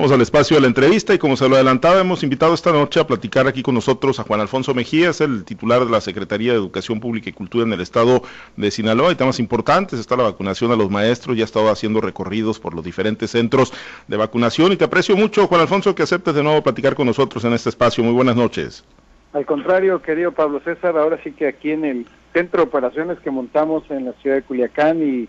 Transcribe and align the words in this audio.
Vamos 0.00 0.12
al 0.12 0.20
espacio 0.20 0.56
de 0.56 0.60
la 0.60 0.68
entrevista 0.68 1.12
y 1.12 1.18
como 1.18 1.36
se 1.36 1.48
lo 1.48 1.56
adelantaba, 1.56 2.00
hemos 2.00 2.22
invitado 2.22 2.54
esta 2.54 2.70
noche 2.70 3.00
a 3.00 3.06
platicar 3.08 3.48
aquí 3.48 3.64
con 3.64 3.74
nosotros 3.74 4.20
a 4.20 4.22
Juan 4.22 4.40
Alfonso 4.40 4.72
Mejía, 4.72 5.10
es 5.10 5.20
el 5.20 5.44
titular 5.44 5.84
de 5.84 5.90
la 5.90 6.00
Secretaría 6.00 6.52
de 6.52 6.58
Educación 6.58 7.00
Pública 7.00 7.30
y 7.30 7.32
Cultura 7.32 7.66
en 7.66 7.72
el 7.72 7.80
estado 7.80 8.22
de 8.56 8.70
Sinaloa. 8.70 9.08
Hay 9.08 9.16
temas 9.16 9.40
importantes, 9.40 9.98
está 9.98 10.16
la 10.16 10.22
vacunación 10.22 10.70
a 10.70 10.76
los 10.76 10.88
maestros, 10.88 11.36
ya 11.36 11.42
ha 11.42 11.46
estado 11.46 11.68
haciendo 11.68 12.00
recorridos 12.00 12.60
por 12.60 12.74
los 12.74 12.84
diferentes 12.84 13.32
centros 13.32 13.72
de 14.06 14.16
vacunación 14.16 14.70
y 14.70 14.76
te 14.76 14.84
aprecio 14.84 15.16
mucho, 15.16 15.48
Juan 15.48 15.62
Alfonso, 15.62 15.96
que 15.96 16.04
aceptes 16.04 16.32
de 16.32 16.44
nuevo 16.44 16.62
platicar 16.62 16.94
con 16.94 17.08
nosotros 17.08 17.44
en 17.44 17.54
este 17.54 17.70
espacio. 17.70 18.04
Muy 18.04 18.12
buenas 18.12 18.36
noches. 18.36 18.84
Al 19.32 19.46
contrario, 19.46 20.00
querido 20.00 20.30
Pablo 20.30 20.60
César, 20.60 20.96
ahora 20.96 21.18
sí 21.24 21.32
que 21.32 21.48
aquí 21.48 21.72
en 21.72 21.84
el 21.84 22.06
centro 22.32 22.62
de 22.62 22.68
operaciones 22.68 23.18
que 23.18 23.32
montamos 23.32 23.82
en 23.90 24.04
la 24.04 24.12
ciudad 24.22 24.36
de 24.36 24.42
Culiacán 24.42 25.02
y 25.02 25.28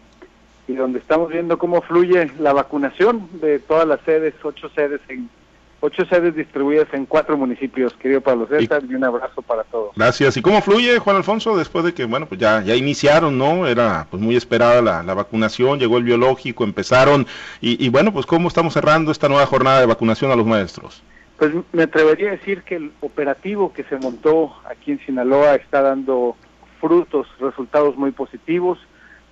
y 0.70 0.76
donde 0.76 1.00
estamos 1.00 1.30
viendo 1.30 1.58
cómo 1.58 1.82
fluye 1.82 2.32
la 2.40 2.54
vacunación 2.54 3.28
de 3.42 3.58
todas 3.58 3.88
las 3.88 4.00
sedes, 4.02 4.36
ocho 4.44 4.70
sedes 4.76 5.02
en 5.10 5.28
ocho 5.80 6.06
sedes 6.06 6.36
distribuidas 6.36 6.88
en 6.94 7.08
cuatro 7.08 7.38
municipios, 7.38 7.94
querido 7.94 8.22
Pablo 8.22 8.46
César, 8.48 8.84
y, 8.88 8.94
un 8.94 9.04
abrazo 9.04 9.42
para 9.42 9.64
todos. 9.64 9.94
Gracias. 9.96 10.38
¿Y 10.38 10.44
cómo 10.44 10.62
fluye, 10.62 11.00
Juan 11.00 11.16
Alfonso, 11.16 11.58
después 11.58 11.86
de 11.86 11.94
que, 11.94 12.06
bueno, 12.06 12.28
pues 12.28 12.40
ya, 12.40 12.62
ya 12.62 12.76
iniciaron, 12.76 13.38
¿no? 13.38 13.66
Era 13.66 14.06
pues 14.12 14.22
muy 14.22 14.36
esperada 14.36 14.82
la, 14.82 15.02
la 15.02 15.14
vacunación, 15.16 15.80
llegó 15.80 15.98
el 15.98 16.04
biológico, 16.04 16.64
empezaron, 16.64 17.26
y, 17.62 17.84
y 17.84 17.90
bueno, 17.90 18.14
pues 18.14 18.28
cómo 18.28 18.48
estamos 18.48 18.74
cerrando 18.74 19.12
esta 19.12 19.28
nueva 19.28 19.48
jornada 19.48 19.80
de 19.80 19.88
vacunación 19.88 20.30
a 20.30 20.36
los 20.36 20.46
maestros. 20.46 21.02
Pues 21.38 21.52
me 21.72 21.84
atrevería 21.84 22.28
a 22.28 22.32
decir 22.32 22.62
que 22.62 22.76
el 22.76 22.92
operativo 23.00 23.74
que 23.74 23.86
se 23.86 23.98
montó 23.98 24.54
aquí 24.70 24.92
en 24.92 25.00
Sinaloa 25.00 25.56
está 25.56 25.82
dando 25.82 26.36
frutos, 26.80 27.26
resultados 27.40 27.96
muy 27.96 28.12
positivos 28.12 28.78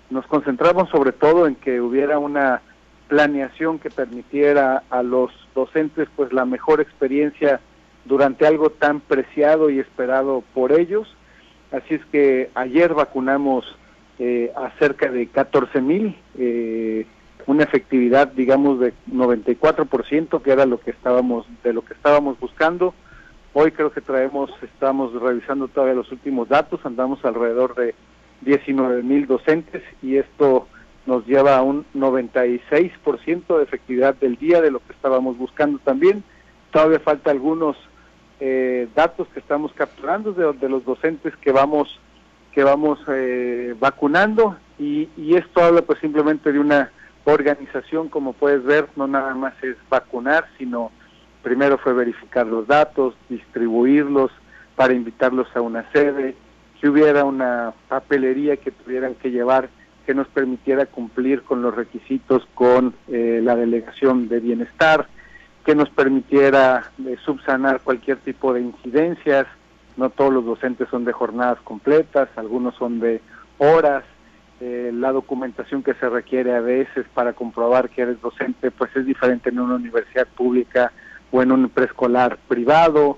nos 0.09 0.25
concentramos 0.27 0.89
sobre 0.89 1.11
todo 1.11 1.47
en 1.47 1.55
que 1.55 1.81
hubiera 1.81 2.19
una 2.19 2.61
planeación 3.07 3.79
que 3.79 3.89
permitiera 3.89 4.83
a 4.89 5.03
los 5.03 5.31
docentes 5.55 6.07
pues 6.15 6.33
la 6.33 6.45
mejor 6.45 6.81
experiencia 6.81 7.59
durante 8.05 8.45
algo 8.45 8.69
tan 8.69 8.99
preciado 8.99 9.69
y 9.69 9.79
esperado 9.79 10.43
por 10.53 10.71
ellos. 10.71 11.07
Así 11.71 11.95
es 11.95 12.05
que 12.05 12.49
ayer 12.55 12.93
vacunamos 12.93 13.65
eh, 14.19 14.51
a 14.55 14.71
cerca 14.79 15.11
de 15.11 15.27
14 15.27 15.81
mil, 15.81 16.15
eh, 16.37 17.05
una 17.45 17.63
efectividad 17.63 18.27
digamos 18.29 18.79
de 18.79 18.93
94% 19.11 20.41
que 20.41 20.51
era 20.51 20.65
lo 20.65 20.79
que 20.79 20.91
estábamos 20.91 21.45
de 21.63 21.73
lo 21.73 21.83
que 21.83 21.93
estábamos 21.93 22.39
buscando. 22.39 22.93
Hoy 23.53 23.71
creo 23.71 23.91
que 23.91 24.01
traemos, 24.01 24.51
estamos 24.61 25.13
revisando 25.19 25.67
todavía 25.67 25.95
los 25.95 26.11
últimos 26.11 26.47
datos, 26.47 26.79
andamos 26.85 27.23
alrededor 27.25 27.75
de 27.75 27.95
19 28.41 29.03
mil 29.03 29.27
docentes 29.27 29.83
y 30.01 30.17
esto 30.17 30.67
nos 31.05 31.25
lleva 31.25 31.57
a 31.57 31.61
un 31.61 31.85
96% 31.95 33.57
de 33.57 33.63
efectividad 33.63 34.15
del 34.15 34.35
día 34.37 34.61
de 34.61 34.71
lo 34.71 34.79
que 34.79 34.91
estábamos 34.93 35.37
buscando 35.37 35.79
también. 35.79 36.23
Todavía 36.71 36.99
falta 36.99 37.31
algunos 37.31 37.77
eh, 38.39 38.87
datos 38.93 39.27
que 39.29 39.39
estamos 39.39 39.71
capturando 39.73 40.33
de, 40.33 40.69
los 40.69 40.85
docentes 40.85 41.35
que 41.37 41.51
vamos 41.51 41.99
que 42.51 42.63
vamos 42.63 42.99
eh, 43.07 43.75
vacunando 43.79 44.57
y, 44.79 45.09
y 45.15 45.35
esto 45.35 45.63
habla 45.63 45.83
pues 45.83 45.99
simplemente 45.99 46.51
de 46.51 46.59
una 46.59 46.91
organización 47.23 48.09
como 48.09 48.33
puedes 48.33 48.63
ver 48.63 48.87
no 48.95 49.07
nada 49.07 49.33
más 49.35 49.53
es 49.63 49.75
vacunar 49.89 50.47
sino 50.57 50.91
primero 51.43 51.77
fue 51.77 51.93
verificar 51.93 52.45
los 52.47 52.67
datos 52.67 53.15
distribuirlos 53.29 54.31
para 54.75 54.93
invitarlos 54.93 55.47
a 55.55 55.61
una 55.61 55.91
sede 55.91 56.35
que 56.79 56.89
hubiera 56.89 57.25
una 57.25 57.73
papelería 57.87 58.57
que 58.57 58.71
tuvieran 58.71 59.15
que 59.15 59.31
llevar 59.31 59.69
que 60.07 60.13
nos 60.13 60.27
permitiera 60.29 60.85
cumplir 60.85 61.43
con 61.43 61.61
los 61.61 61.75
requisitos 61.75 62.47
con 62.55 62.93
eh, 63.09 63.41
la 63.43 63.57
delegación 63.57 64.29
de 64.29 64.39
bienestar, 64.39 65.07
que 65.65 65.75
nos 65.75 65.89
permitiera 65.89 66.91
eh, 67.05 67.17
subsanar 67.25 67.81
cualquier 67.81 68.17
tipo 68.19 68.53
de 68.53 68.61
incidencias. 68.61 69.47
No 69.97 70.09
todos 70.09 70.31
los 70.31 70.45
docentes 70.45 70.87
son 70.89 71.03
de 71.03 71.11
jornadas 71.11 71.59
completas, 71.61 72.29
algunos 72.37 72.73
son 72.75 73.01
de 73.01 73.21
horas. 73.57 74.05
Eh, 74.61 74.91
la 74.93 75.11
documentación 75.11 75.83
que 75.83 75.93
se 75.95 76.07
requiere 76.07 76.55
a 76.55 76.61
veces 76.61 77.05
para 77.13 77.33
comprobar 77.33 77.89
que 77.89 78.03
eres 78.03 78.21
docente, 78.21 78.71
pues 78.71 78.95
es 78.95 79.05
diferente 79.05 79.49
en 79.49 79.59
una 79.59 79.75
universidad 79.75 80.27
pública 80.27 80.93
o 81.31 81.41
en 81.41 81.51
un 81.51 81.67
preescolar 81.67 82.37
privado. 82.47 83.17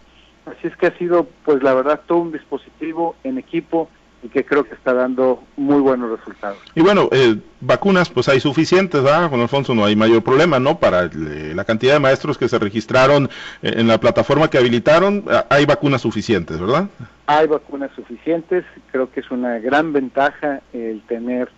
Así 0.50 0.68
es 0.68 0.76
que 0.78 0.88
ha 0.88 0.98
sido, 0.98 1.28
pues 1.46 1.62
la 1.62 1.74
verdad, 1.74 2.02
todo 2.08 2.20
un 2.20 2.32
dispositivo 2.32 3.16
en 3.24 3.38
equipo 3.38 3.90
y 4.22 4.28
que 4.28 4.44
creo 4.44 4.66
que 4.66 4.74
está 4.74 4.94
dando 4.94 5.44
muy 5.56 5.80
buenos 5.80 6.18
resultados. 6.18 6.58
Y 6.76 6.82
bueno, 6.82 7.08
eh, 7.12 7.38
vacunas 7.62 8.10
pues 8.10 8.28
hay 8.28 8.40
suficientes, 8.40 9.02
¿verdad? 9.02 9.30
Con 9.30 9.40
Alfonso 9.40 9.74
no 9.74 9.86
hay 9.86 9.96
mayor 9.96 10.24
problema, 10.24 10.60
¿no? 10.60 10.78
Para 10.78 11.06
eh, 11.06 11.54
la 11.56 11.64
cantidad 11.64 11.94
de 11.94 12.00
maestros 12.00 12.38
que 12.38 12.50
se 12.50 12.60
registraron 12.60 13.30
eh, 13.62 13.74
en 13.78 13.88
la 13.88 13.98
plataforma 14.00 14.50
que 14.50 14.58
habilitaron, 14.58 15.24
hay 15.50 15.66
vacunas 15.66 16.02
suficientes, 16.02 16.60
¿verdad? 16.60 16.88
Hay 17.28 17.48
vacunas 17.48 17.92
suficientes, 17.96 18.66
creo 18.92 19.10
que 19.12 19.22
es 19.22 19.32
una 19.32 19.60
gran 19.60 19.94
ventaja 19.94 20.62
el 20.74 21.02
tener 21.04 21.50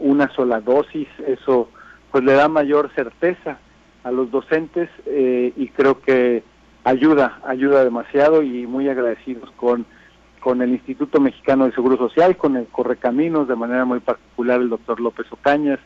una 0.00 0.32
sola 0.34 0.62
dosis, 0.62 1.08
eso 1.26 1.68
pues 2.10 2.24
le 2.24 2.32
da 2.32 2.48
mayor 2.48 2.90
certeza 2.94 3.58
a 4.02 4.10
los 4.10 4.30
docentes 4.30 4.88
y 5.06 5.68
creo 5.76 6.00
que 6.00 6.42
ayuda, 6.84 7.40
ayuda 7.44 7.84
demasiado 7.84 8.42
y 8.42 8.66
muy 8.66 8.88
agradecidos 8.88 9.50
con, 9.52 9.86
con 10.40 10.62
el 10.62 10.70
Instituto 10.70 11.20
Mexicano 11.20 11.66
de 11.66 11.72
Seguro 11.72 11.96
Social, 11.96 12.36
con 12.36 12.56
el 12.56 12.66
Correcaminos, 12.66 13.48
de 13.48 13.56
manera 13.56 13.84
muy 13.84 14.00
particular 14.00 14.60
el 14.60 14.70
doctor 14.70 15.00
López 15.00 15.26
Ocañas, 15.30 15.78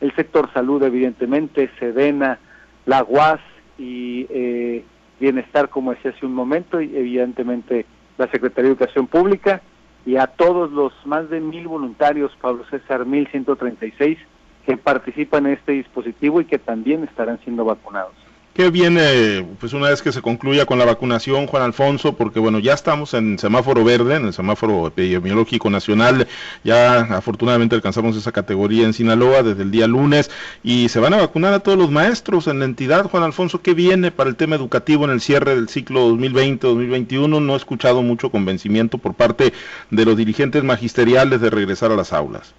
el 0.00 0.14
sector 0.14 0.52
salud 0.52 0.82
evidentemente, 0.82 1.70
Sedena, 1.78 2.38
la 2.86 3.04
UAS 3.04 3.40
y 3.78 4.26
eh, 4.30 4.84
Bienestar, 5.20 5.68
como 5.68 5.92
decía 5.92 6.12
hace 6.12 6.24
un 6.24 6.34
momento, 6.34 6.80
y 6.80 6.96
evidentemente 6.96 7.86
la 8.16 8.28
Secretaría 8.30 8.70
de 8.70 8.76
Educación 8.76 9.06
Pública, 9.06 9.60
y 10.06 10.16
a 10.16 10.28
todos 10.28 10.70
los 10.70 10.92
más 11.04 11.28
de 11.28 11.40
mil 11.40 11.66
voluntarios, 11.68 12.32
Pablo 12.40 12.64
César, 12.70 13.04
mil 13.04 13.26
ciento 13.28 13.56
treinta 13.56 13.84
y 13.84 13.92
seis, 13.98 14.18
que 14.64 14.76
participan 14.76 15.46
en 15.46 15.54
este 15.54 15.72
dispositivo 15.72 16.40
y 16.40 16.44
que 16.44 16.58
también 16.58 17.04
estarán 17.04 17.38
siendo 17.40 17.64
vacunados. 17.64 18.14
¿Qué 18.58 18.70
viene, 18.70 19.46
pues 19.60 19.72
una 19.72 19.88
vez 19.88 20.02
que 20.02 20.10
se 20.10 20.20
concluya 20.20 20.66
con 20.66 20.80
la 20.80 20.84
vacunación, 20.84 21.46
Juan 21.46 21.62
Alfonso? 21.62 22.14
Porque 22.14 22.40
bueno, 22.40 22.58
ya 22.58 22.74
estamos 22.74 23.14
en 23.14 23.38
semáforo 23.38 23.84
verde, 23.84 24.16
en 24.16 24.26
el 24.26 24.32
semáforo 24.32 24.88
epidemiológico 24.88 25.70
nacional, 25.70 26.26
ya 26.64 27.02
afortunadamente 27.02 27.76
alcanzamos 27.76 28.16
esa 28.16 28.32
categoría 28.32 28.84
en 28.84 28.94
Sinaloa 28.94 29.44
desde 29.44 29.62
el 29.62 29.70
día 29.70 29.86
lunes 29.86 30.28
y 30.64 30.88
se 30.88 30.98
van 30.98 31.14
a 31.14 31.18
vacunar 31.18 31.54
a 31.54 31.60
todos 31.60 31.78
los 31.78 31.92
maestros 31.92 32.48
en 32.48 32.58
la 32.58 32.64
entidad. 32.64 33.08
Juan 33.08 33.22
Alfonso, 33.22 33.62
¿qué 33.62 33.74
viene 33.74 34.10
para 34.10 34.28
el 34.28 34.34
tema 34.34 34.56
educativo 34.56 35.04
en 35.04 35.12
el 35.12 35.20
cierre 35.20 35.54
del 35.54 35.68
ciclo 35.68 36.10
2020-2021? 36.16 37.40
No 37.40 37.54
he 37.54 37.56
escuchado 37.56 38.02
mucho 38.02 38.30
convencimiento 38.30 38.98
por 38.98 39.14
parte 39.14 39.52
de 39.92 40.04
los 40.04 40.16
dirigentes 40.16 40.64
magisteriales 40.64 41.40
de 41.40 41.50
regresar 41.50 41.92
a 41.92 41.96
las 41.96 42.12
aulas. 42.12 42.54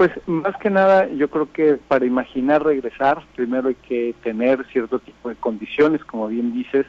Pues 0.00 0.12
más 0.26 0.56
que 0.56 0.70
nada, 0.70 1.10
yo 1.10 1.28
creo 1.28 1.52
que 1.52 1.74
para 1.76 2.06
imaginar 2.06 2.64
regresar, 2.64 3.22
primero 3.36 3.68
hay 3.68 3.74
que 3.74 4.14
tener 4.22 4.64
cierto 4.72 4.98
tipo 4.98 5.28
de 5.28 5.34
condiciones, 5.34 6.02
como 6.06 6.28
bien 6.28 6.54
dices. 6.54 6.86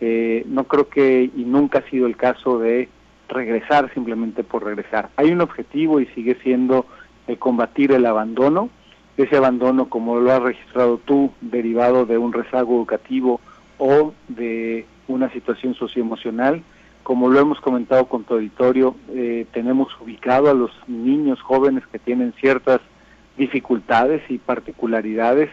Eh, 0.00 0.42
no 0.48 0.64
creo 0.64 0.88
que, 0.88 1.30
y 1.32 1.44
nunca 1.44 1.78
ha 1.78 1.88
sido 1.88 2.08
el 2.08 2.16
caso 2.16 2.58
de 2.58 2.88
regresar 3.28 3.94
simplemente 3.94 4.42
por 4.42 4.64
regresar. 4.64 5.10
Hay 5.14 5.30
un 5.30 5.42
objetivo 5.42 6.00
y 6.00 6.06
sigue 6.06 6.38
siendo 6.42 6.86
el 7.28 7.38
combatir 7.38 7.92
el 7.92 8.04
abandono. 8.04 8.68
Ese 9.16 9.36
abandono, 9.36 9.88
como 9.88 10.18
lo 10.18 10.32
has 10.32 10.42
registrado 10.42 10.98
tú, 10.98 11.30
derivado 11.40 12.04
de 12.04 12.18
un 12.18 12.32
rezago 12.32 12.74
educativo 12.74 13.40
o 13.78 14.12
de 14.26 14.86
una 15.06 15.30
situación 15.30 15.74
socioemocional, 15.74 16.64
como 17.10 17.28
lo 17.28 17.40
hemos 17.40 17.60
comentado 17.60 18.06
con 18.06 18.22
tu 18.22 18.34
auditorio, 18.34 18.94
eh, 19.08 19.44
tenemos 19.52 19.88
ubicado 20.00 20.48
a 20.48 20.54
los 20.54 20.70
niños 20.86 21.42
jóvenes 21.42 21.82
que 21.90 21.98
tienen 21.98 22.32
ciertas 22.34 22.80
dificultades 23.36 24.22
y 24.28 24.38
particularidades 24.38 25.50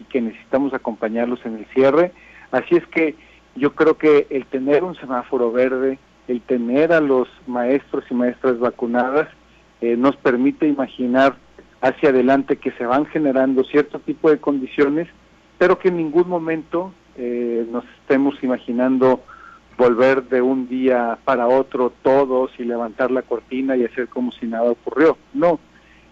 y 0.00 0.02
que 0.02 0.20
necesitamos 0.20 0.74
acompañarlos 0.74 1.38
en 1.46 1.58
el 1.58 1.66
cierre. 1.66 2.10
Así 2.50 2.74
es 2.74 2.84
que 2.88 3.14
yo 3.54 3.76
creo 3.76 3.96
que 3.96 4.26
el 4.30 4.46
tener 4.46 4.82
un 4.82 4.96
semáforo 4.96 5.52
verde, 5.52 6.00
el 6.26 6.40
tener 6.40 6.92
a 6.92 7.00
los 7.00 7.28
maestros 7.46 8.02
y 8.10 8.14
maestras 8.14 8.58
vacunadas, 8.58 9.28
eh, 9.82 9.96
nos 9.96 10.16
permite 10.16 10.66
imaginar 10.66 11.36
hacia 11.82 12.08
adelante 12.08 12.56
que 12.56 12.72
se 12.72 12.84
van 12.84 13.06
generando 13.06 13.62
cierto 13.62 14.00
tipo 14.00 14.28
de 14.28 14.38
condiciones, 14.38 15.06
pero 15.56 15.78
que 15.78 15.86
en 15.86 15.98
ningún 15.98 16.28
momento 16.28 16.92
eh, 17.14 17.64
nos 17.70 17.84
estemos 18.00 18.34
imaginando 18.42 19.22
volver 19.76 20.24
de 20.24 20.40
un 20.42 20.68
día 20.68 21.18
para 21.24 21.48
otro 21.48 21.92
todos 22.02 22.50
y 22.58 22.64
levantar 22.64 23.10
la 23.10 23.22
cortina 23.22 23.76
y 23.76 23.84
hacer 23.84 24.08
como 24.08 24.32
si 24.32 24.46
nada 24.46 24.70
ocurrió. 24.70 25.18
No, 25.34 25.58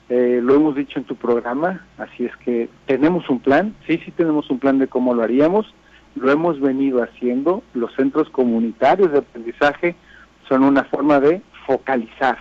eh, 0.09 0.41
lo 0.43 0.55
hemos 0.55 0.75
dicho 0.77 0.99
en 0.99 1.05
tu 1.05 1.17
programa, 1.17 1.87
así 1.99 2.27
es 2.27 2.37
que 2.39 2.69
tenemos 2.87 3.29
un 3.31 3.41
plan, 3.41 3.75
sí, 3.87 4.01
sí 4.05 4.11
tenemos 4.11 4.51
un 4.51 4.59
plan 4.59 4.79
de 4.79 4.89
cómo 4.89 5.15
lo 5.15 5.23
haríamos, 5.23 5.73
lo 6.15 6.31
hemos 6.31 6.61
venido 6.61 7.03
haciendo, 7.03 7.63
los 7.73 7.95
centros 7.95 8.29
comunitarios 8.31 9.13
de 9.13 9.19
aprendizaje 9.19 9.97
son 10.49 10.63
una 10.63 10.85
forma 10.85 11.21
de 11.21 11.41
focalizar 11.67 12.37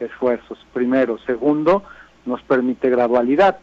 esfuerzos, 0.00 0.58
primero, 0.72 1.18
segundo, 1.26 1.84
nos 2.24 2.42
permite 2.42 2.90
gradualidad. 2.90 3.58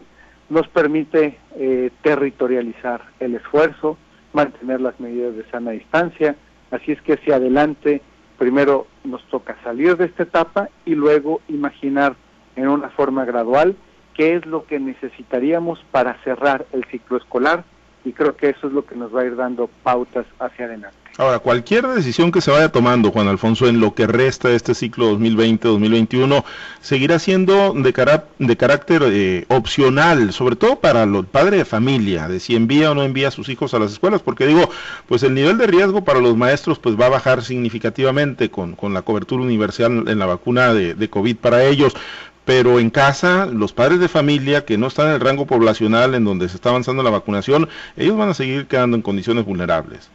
nos 0.49 0.67
permite 0.67 1.37
eh, 1.57 1.91
territorializar 2.01 3.01
el 3.19 3.35
esfuerzo, 3.35 3.97
mantener 4.33 4.81
las 4.81 4.99
medidas 4.99 5.35
de 5.35 5.45
sana 5.51 5.71
distancia, 5.71 6.35
así 6.71 6.91
es 6.91 7.01
que 7.01 7.13
hacia 7.13 7.35
adelante 7.35 8.01
primero 8.37 8.87
nos 9.03 9.23
toca 9.25 9.57
salir 9.63 9.97
de 9.97 10.05
esta 10.05 10.23
etapa 10.23 10.69
y 10.85 10.95
luego 10.95 11.41
imaginar 11.47 12.15
en 12.55 12.67
una 12.67 12.89
forma 12.89 13.25
gradual 13.25 13.75
qué 14.13 14.35
es 14.35 14.45
lo 14.45 14.65
que 14.65 14.79
necesitaríamos 14.79 15.83
para 15.91 16.15
cerrar 16.23 16.65
el 16.71 16.83
ciclo 16.85 17.17
escolar 17.17 17.63
y 18.09 18.11
creo 18.11 18.35
que 18.35 18.49
eso 18.49 18.67
es 18.67 18.73
lo 18.73 18.83
que 18.85 18.95
nos 18.95 19.15
va 19.15 19.21
a 19.21 19.25
ir 19.25 19.35
dando 19.35 19.69
pautas 19.83 20.25
hacia 20.39 20.65
adelante. 20.65 20.97
Ahora, 21.19 21.39
cualquier 21.39 21.85
decisión 21.85 22.31
que 22.31 22.39
se 22.39 22.49
vaya 22.49 22.69
tomando, 22.69 23.11
Juan 23.11 23.27
Alfonso, 23.27 23.67
en 23.67 23.81
lo 23.81 23.93
que 23.93 24.07
resta 24.07 24.47
de 24.47 24.55
este 24.55 24.73
ciclo 24.73 25.11
2020-2021, 25.19 26.43
seguirá 26.79 27.19
siendo 27.19 27.73
de, 27.73 28.21
de 28.39 28.57
carácter 28.57 29.03
eh, 29.05 29.45
opcional, 29.49 30.31
sobre 30.31 30.55
todo 30.55 30.77
para 30.77 31.03
el 31.03 31.25
padre 31.25 31.57
de 31.57 31.65
familia, 31.65 32.29
de 32.29 32.39
si 32.39 32.55
envía 32.55 32.91
o 32.91 32.95
no 32.95 33.03
envía 33.03 33.27
a 33.27 33.31
sus 33.31 33.49
hijos 33.49 33.73
a 33.73 33.79
las 33.79 33.91
escuelas, 33.91 34.21
porque 34.21 34.47
digo, 34.47 34.69
pues 35.07 35.21
el 35.23 35.33
nivel 35.33 35.57
de 35.57 35.67
riesgo 35.67 36.05
para 36.05 36.21
los 36.21 36.37
maestros 36.37 36.79
pues 36.79 36.97
va 36.97 37.07
a 37.07 37.09
bajar 37.09 37.43
significativamente 37.43 38.49
con, 38.49 38.75
con 38.75 38.93
la 38.93 39.01
cobertura 39.01 39.43
universal 39.43 40.07
en 40.07 40.19
la 40.19 40.25
vacuna 40.25 40.73
de 40.73 41.09
COVID 41.09 41.35
para 41.35 41.63
ellos 41.65 41.95
pero 42.49 42.79
en 42.79 42.89
casa, 42.89 43.45
los 43.45 43.73
padres 43.73 43.99
de 43.99 44.07
familia 44.07 44.65
que 44.65 44.75
no 44.75 44.87
están 44.87 45.09
en 45.09 45.13
el 45.13 45.19
rango 45.19 45.45
poblacional 45.45 46.15
en 46.15 46.25
donde 46.25 46.49
se 46.49 46.55
está 46.55 46.69
avanzando 46.69 47.03
la 47.03 47.11
vacunación, 47.11 47.69
ellos 47.95 48.17
van 48.17 48.29
a 48.29 48.33
seguir 48.33 48.65
quedando 48.65 48.97
en 48.97 49.03
condiciones 49.03 49.45
vulnerables. 49.45 50.09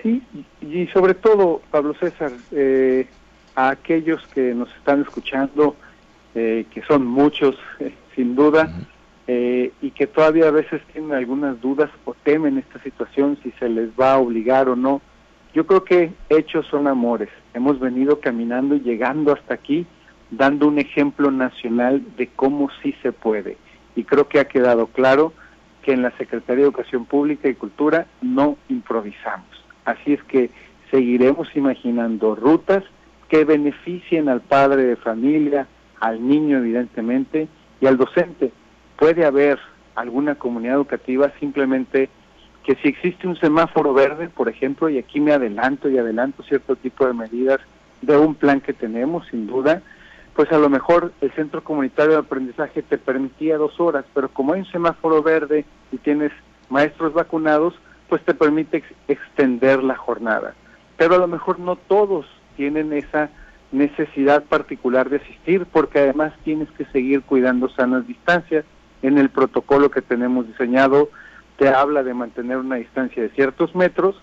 Sí, 0.00 0.22
y 0.62 0.86
sobre 0.92 1.14
todo, 1.14 1.60
Pablo 1.72 1.94
César, 1.94 2.30
eh, 2.52 3.08
a 3.56 3.70
aquellos 3.70 4.24
que 4.28 4.54
nos 4.54 4.68
están 4.76 5.00
escuchando, 5.00 5.74
eh, 6.36 6.64
que 6.72 6.80
son 6.82 7.04
muchos, 7.04 7.56
eh, 7.80 7.92
sin 8.14 8.36
duda, 8.36 8.72
y 9.26 9.90
que 9.90 10.06
todavía 10.06 10.46
a 10.46 10.52
veces 10.52 10.82
tienen 10.92 11.12
algunas 11.12 11.60
dudas 11.60 11.90
o 12.04 12.14
temen 12.22 12.58
esta 12.58 12.80
situación, 12.84 13.36
si 13.42 13.50
se 13.58 13.68
les 13.68 13.88
va 13.90 14.14
a 14.14 14.18
obligar 14.18 14.68
o 14.68 14.76
no. 14.76 15.00
Yo 15.54 15.66
creo 15.66 15.84
que 15.84 16.12
hechos 16.28 16.66
son 16.66 16.86
amores. 16.86 17.28
Hemos 17.54 17.78
venido 17.78 18.18
caminando 18.20 18.74
y 18.76 18.80
llegando 18.80 19.32
hasta 19.32 19.54
aquí 19.54 19.86
dando 20.30 20.68
un 20.68 20.78
ejemplo 20.78 21.30
nacional 21.30 22.02
de 22.16 22.28
cómo 22.28 22.70
sí 22.82 22.94
se 23.02 23.12
puede. 23.12 23.56
Y 23.96 24.04
creo 24.04 24.28
que 24.28 24.40
ha 24.40 24.46
quedado 24.46 24.86
claro 24.86 25.32
que 25.82 25.92
en 25.92 26.02
la 26.02 26.10
Secretaría 26.12 26.62
de 26.62 26.68
Educación 26.68 27.04
Pública 27.04 27.48
y 27.48 27.54
Cultura 27.54 28.06
no 28.22 28.56
improvisamos. 28.68 29.48
Así 29.84 30.12
es 30.12 30.22
que 30.24 30.50
seguiremos 30.90 31.48
imaginando 31.56 32.34
rutas 32.34 32.84
que 33.28 33.44
beneficien 33.44 34.28
al 34.28 34.40
padre 34.40 34.84
de 34.84 34.96
familia, 34.96 35.66
al 36.00 36.26
niño 36.26 36.58
evidentemente 36.58 37.48
y 37.80 37.86
al 37.86 37.96
docente. 37.96 38.52
Puede 38.96 39.24
haber 39.24 39.58
alguna 39.94 40.34
comunidad 40.34 40.76
educativa 40.76 41.32
simplemente 41.40 42.08
que 42.64 42.74
si 42.76 42.88
existe 42.88 43.26
un 43.26 43.36
semáforo 43.36 43.94
verde, 43.94 44.28
por 44.28 44.48
ejemplo, 44.48 44.88
y 44.88 44.98
aquí 44.98 45.20
me 45.20 45.32
adelanto 45.32 45.88
y 45.88 45.98
adelanto 45.98 46.42
cierto 46.42 46.76
tipo 46.76 47.06
de 47.06 47.14
medidas 47.14 47.60
de 48.02 48.16
un 48.16 48.34
plan 48.34 48.60
que 48.60 48.72
tenemos, 48.72 49.26
sin 49.28 49.46
duda, 49.46 49.82
pues 50.40 50.52
a 50.52 50.58
lo 50.58 50.70
mejor 50.70 51.12
el 51.20 51.30
centro 51.32 51.62
comunitario 51.62 52.12
de 52.12 52.20
aprendizaje 52.20 52.80
te 52.80 52.96
permitía 52.96 53.58
dos 53.58 53.78
horas, 53.78 54.06
pero 54.14 54.30
como 54.30 54.54
hay 54.54 54.60
un 54.60 54.72
semáforo 54.72 55.22
verde 55.22 55.66
y 55.92 55.98
tienes 55.98 56.32
maestros 56.70 57.12
vacunados, 57.12 57.74
pues 58.08 58.24
te 58.24 58.32
permite 58.32 58.82
extender 59.06 59.82
la 59.82 59.96
jornada. 59.96 60.54
Pero 60.96 61.16
a 61.16 61.18
lo 61.18 61.28
mejor 61.28 61.58
no 61.58 61.76
todos 61.76 62.24
tienen 62.56 62.94
esa 62.94 63.28
necesidad 63.70 64.42
particular 64.44 65.10
de 65.10 65.18
asistir, 65.18 65.66
porque 65.66 65.98
además 65.98 66.32
tienes 66.42 66.70
que 66.70 66.86
seguir 66.86 67.20
cuidando 67.20 67.68
sanas 67.68 68.06
distancias. 68.06 68.64
En 69.02 69.18
el 69.18 69.28
protocolo 69.28 69.90
que 69.90 70.00
tenemos 70.00 70.46
diseñado 70.46 71.10
te 71.58 71.68
habla 71.68 72.02
de 72.02 72.14
mantener 72.14 72.56
una 72.56 72.76
distancia 72.76 73.22
de 73.22 73.28
ciertos 73.28 73.74
metros, 73.74 74.16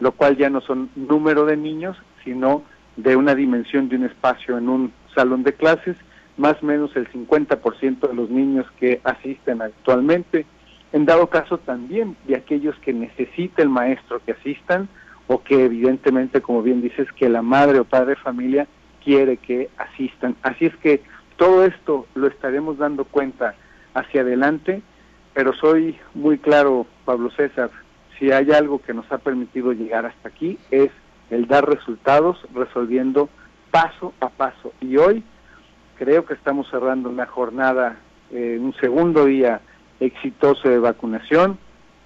lo 0.00 0.10
cual 0.10 0.36
ya 0.36 0.50
no 0.50 0.62
son 0.62 0.90
número 0.96 1.44
de 1.44 1.56
niños, 1.56 1.96
sino 2.24 2.64
de 2.96 3.14
una 3.14 3.36
dimensión 3.36 3.88
de 3.88 3.94
un 3.94 4.06
espacio 4.06 4.58
en 4.58 4.68
un 4.68 4.99
salón 5.14 5.42
de 5.42 5.52
clases, 5.52 5.96
más 6.36 6.62
o 6.62 6.66
menos 6.66 6.94
el 6.96 7.10
50% 7.10 8.08
de 8.08 8.14
los 8.14 8.30
niños 8.30 8.66
que 8.78 9.00
asisten 9.04 9.62
actualmente. 9.62 10.46
En 10.92 11.06
dado 11.06 11.28
caso 11.28 11.58
también 11.58 12.16
de 12.26 12.36
aquellos 12.36 12.76
que 12.80 12.92
necesita 12.92 13.62
el 13.62 13.68
maestro 13.68 14.20
que 14.24 14.32
asistan 14.32 14.88
o 15.28 15.42
que 15.42 15.64
evidentemente, 15.64 16.40
como 16.40 16.62
bien 16.62 16.82
dices, 16.82 17.06
que 17.12 17.28
la 17.28 17.42
madre 17.42 17.78
o 17.78 17.84
padre 17.84 18.10
de 18.10 18.16
familia 18.16 18.66
quiere 19.04 19.36
que 19.36 19.70
asistan. 19.78 20.34
Así 20.42 20.66
es 20.66 20.76
que 20.76 21.02
todo 21.36 21.64
esto 21.64 22.06
lo 22.14 22.26
estaremos 22.26 22.78
dando 22.78 23.04
cuenta 23.04 23.54
hacia 23.94 24.22
adelante, 24.22 24.82
pero 25.32 25.52
soy 25.54 25.96
muy 26.14 26.38
claro, 26.38 26.86
Pablo 27.04 27.30
César, 27.30 27.70
si 28.18 28.30
hay 28.30 28.50
algo 28.52 28.80
que 28.82 28.92
nos 28.92 29.10
ha 29.10 29.18
permitido 29.18 29.72
llegar 29.72 30.04
hasta 30.04 30.28
aquí 30.28 30.58
es 30.70 30.90
el 31.30 31.46
dar 31.46 31.68
resultados 31.68 32.36
resolviendo 32.54 33.30
paso 33.70 34.12
a 34.20 34.28
paso. 34.28 34.72
Y 34.80 34.96
hoy 34.96 35.24
creo 35.98 36.24
que 36.24 36.34
estamos 36.34 36.68
cerrando 36.70 37.08
una 37.08 37.26
jornada, 37.26 37.96
eh, 38.30 38.58
un 38.60 38.74
segundo 38.74 39.24
día 39.26 39.60
exitoso 40.00 40.68
de 40.68 40.78
vacunación, 40.78 41.58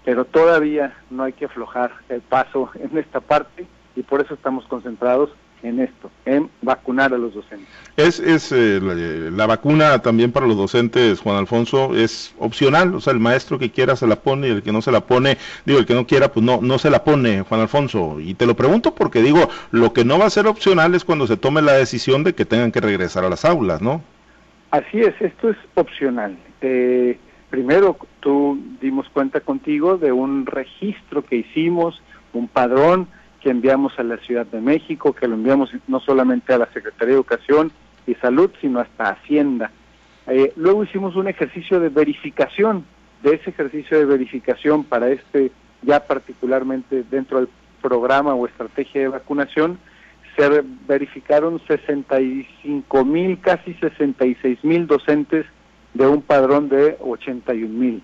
pero 0.04 0.24
todavía 0.24 0.94
no 1.10 1.22
hay 1.22 1.32
que 1.32 1.46
aflojar 1.46 1.92
el 2.08 2.20
paso 2.20 2.70
en 2.74 2.98
esta 2.98 3.20
parte 3.20 3.66
y 3.96 4.02
por 4.02 4.20
eso 4.20 4.34
estamos 4.34 4.66
concentrados 4.66 5.30
en 5.64 5.80
esto, 5.80 6.10
en 6.26 6.50
vacunar 6.62 7.14
a 7.14 7.18
los 7.18 7.34
docentes. 7.34 7.68
Es, 7.96 8.20
es 8.20 8.52
eh, 8.52 8.80
la, 9.32 9.46
vacuna 9.46 9.98
también 10.00 10.30
para 10.30 10.46
los 10.46 10.56
docentes, 10.56 11.20
Juan 11.20 11.36
Alfonso, 11.36 11.96
es 11.96 12.34
opcional, 12.38 12.94
o 12.94 13.00
sea, 13.00 13.12
el 13.12 13.18
maestro 13.18 13.58
que 13.58 13.70
quiera 13.70 13.96
se 13.96 14.06
la 14.06 14.16
pone 14.16 14.48
y 14.48 14.50
el 14.50 14.62
que 14.62 14.72
no 14.72 14.82
se 14.82 14.92
la 14.92 15.00
pone, 15.00 15.38
digo, 15.64 15.78
el 15.78 15.86
que 15.86 15.94
no 15.94 16.06
quiera, 16.06 16.30
pues 16.30 16.44
no, 16.44 16.60
no 16.60 16.78
se 16.78 16.90
la 16.90 17.02
pone, 17.02 17.42
Juan 17.42 17.62
Alfonso. 17.62 18.20
Y 18.20 18.34
te 18.34 18.46
lo 18.46 18.54
pregunto 18.54 18.94
porque 18.94 19.22
digo, 19.22 19.48
lo 19.70 19.92
que 19.92 20.04
no 20.04 20.18
va 20.18 20.26
a 20.26 20.30
ser 20.30 20.46
opcional 20.46 20.94
es 20.94 21.04
cuando 21.04 21.26
se 21.26 21.38
tome 21.38 21.62
la 21.62 21.72
decisión 21.72 22.24
de 22.24 22.34
que 22.34 22.44
tengan 22.44 22.70
que 22.70 22.80
regresar 22.80 23.24
a 23.24 23.30
las 23.30 23.44
aulas, 23.44 23.80
¿no? 23.80 24.02
Así 24.70 25.00
es, 25.00 25.14
esto 25.20 25.50
es 25.50 25.56
opcional. 25.76 26.36
Eh, 26.60 27.16
primero, 27.48 27.96
tú 28.20 28.58
dimos 28.80 29.08
cuenta 29.08 29.40
contigo 29.40 29.96
de 29.96 30.12
un 30.12 30.44
registro 30.44 31.24
que 31.24 31.36
hicimos, 31.36 32.02
un 32.32 32.48
padrón, 32.48 33.08
que 33.44 33.50
enviamos 33.50 33.92
a 33.98 34.02
la 34.02 34.16
Ciudad 34.16 34.46
de 34.46 34.62
México, 34.62 35.12
que 35.12 35.28
lo 35.28 35.34
enviamos 35.34 35.70
no 35.86 36.00
solamente 36.00 36.54
a 36.54 36.58
la 36.58 36.66
Secretaría 36.72 37.08
de 37.08 37.20
Educación 37.20 37.70
y 38.06 38.14
Salud, 38.14 38.50
sino 38.62 38.80
hasta 38.80 39.10
Hacienda. 39.10 39.70
Eh, 40.26 40.54
luego 40.56 40.82
hicimos 40.82 41.14
un 41.14 41.28
ejercicio 41.28 41.78
de 41.78 41.90
verificación, 41.90 42.86
de 43.22 43.34
ese 43.34 43.50
ejercicio 43.50 43.98
de 43.98 44.06
verificación 44.06 44.82
para 44.82 45.10
este, 45.10 45.52
ya 45.82 46.06
particularmente 46.06 47.04
dentro 47.10 47.36
del 47.40 47.50
programa 47.82 48.32
o 48.32 48.46
estrategia 48.46 49.02
de 49.02 49.08
vacunación, 49.08 49.78
se 50.38 50.64
verificaron 50.88 51.60
65 51.68 53.04
mil, 53.04 53.38
casi 53.40 53.74
66 53.74 54.64
mil 54.64 54.86
docentes 54.86 55.44
de 55.92 56.06
un 56.06 56.22
padrón 56.22 56.70
de 56.70 56.96
81 56.98 57.68
mil. 57.68 58.02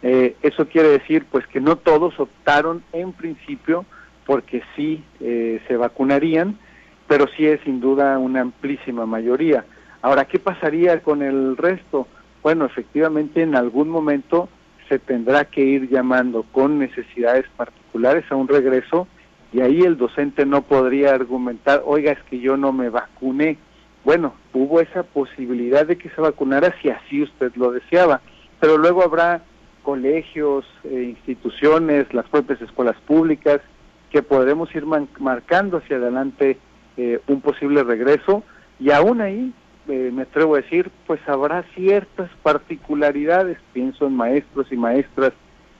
Eh, 0.00 0.34
eso 0.40 0.66
quiere 0.66 0.88
decir 0.88 1.26
pues 1.30 1.46
que 1.46 1.60
no 1.60 1.76
todos 1.76 2.18
optaron 2.18 2.82
en 2.94 3.12
principio 3.12 3.84
porque 4.28 4.62
sí 4.76 5.02
eh, 5.20 5.58
se 5.66 5.78
vacunarían, 5.78 6.58
pero 7.06 7.28
sí 7.34 7.46
es 7.46 7.62
sin 7.62 7.80
duda 7.80 8.18
una 8.18 8.42
amplísima 8.42 9.06
mayoría. 9.06 9.64
Ahora, 10.02 10.26
¿qué 10.26 10.38
pasaría 10.38 11.02
con 11.02 11.22
el 11.22 11.56
resto? 11.56 12.06
Bueno, 12.42 12.66
efectivamente 12.66 13.40
en 13.40 13.56
algún 13.56 13.88
momento 13.88 14.50
se 14.86 14.98
tendrá 14.98 15.46
que 15.46 15.62
ir 15.62 15.88
llamando 15.88 16.44
con 16.52 16.78
necesidades 16.78 17.46
particulares 17.56 18.26
a 18.28 18.36
un 18.36 18.48
regreso 18.48 19.08
y 19.50 19.62
ahí 19.62 19.80
el 19.80 19.96
docente 19.96 20.44
no 20.44 20.60
podría 20.60 21.14
argumentar, 21.14 21.82
oiga, 21.86 22.12
es 22.12 22.22
que 22.24 22.38
yo 22.38 22.58
no 22.58 22.70
me 22.70 22.90
vacuné. 22.90 23.56
Bueno, 24.04 24.34
hubo 24.52 24.82
esa 24.82 25.04
posibilidad 25.04 25.86
de 25.86 25.96
que 25.96 26.10
se 26.10 26.20
vacunara 26.20 26.74
si 26.82 26.90
así 26.90 27.22
usted 27.22 27.50
lo 27.56 27.72
deseaba, 27.72 28.20
pero 28.60 28.76
luego 28.76 29.02
habrá 29.02 29.40
colegios, 29.82 30.66
eh, 30.84 31.14
instituciones, 31.16 32.12
las 32.12 32.28
propias 32.28 32.60
escuelas 32.60 32.96
públicas, 33.06 33.62
que 34.10 34.22
podremos 34.22 34.74
ir 34.74 34.84
marcando 34.86 35.78
hacia 35.78 35.96
adelante 35.96 36.58
eh, 36.96 37.20
un 37.26 37.40
posible 37.40 37.82
regreso. 37.84 38.42
Y 38.80 38.90
aún 38.90 39.20
ahí 39.20 39.52
eh, 39.88 40.10
me 40.12 40.22
atrevo 40.22 40.54
a 40.54 40.60
decir 40.60 40.90
pues 41.06 41.20
habrá 41.26 41.62
ciertas 41.74 42.30
particularidades 42.42 43.58
pienso 43.72 44.06
en 44.06 44.14
maestros 44.14 44.70
y 44.70 44.76
maestras 44.76 45.32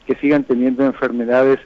que 0.07 0.15
sigan 0.17 0.45
teniendo 0.45 0.85
enfermedades 0.85 1.59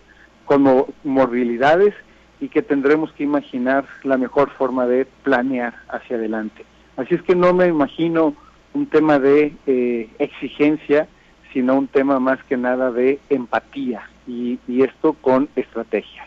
como 0.44 0.88
morbilidades 1.04 1.94
y 2.40 2.48
que 2.48 2.62
tendremos 2.62 3.12
que 3.12 3.22
imaginar 3.22 3.84
la 4.02 4.18
mejor 4.18 4.50
forma 4.50 4.86
de 4.86 5.06
planear 5.22 5.74
hacia 5.88 6.16
adelante. 6.16 6.64
Así 6.96 7.14
es 7.14 7.22
que 7.22 7.36
no 7.36 7.54
me 7.54 7.68
imagino 7.68 8.34
un 8.74 8.86
tema 8.86 9.18
de 9.18 9.54
eh, 9.66 10.10
exigencia 10.18 11.08
sino 11.52 11.76
un 11.76 11.86
tema 11.86 12.18
más 12.18 12.42
que 12.44 12.56
nada 12.56 12.90
de 12.90 13.20
empatía 13.28 14.08
y, 14.26 14.58
esto 14.82 15.14
con 15.14 15.48
estrategia. 15.56 16.26